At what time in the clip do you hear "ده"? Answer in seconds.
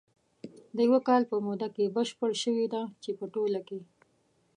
2.73-2.81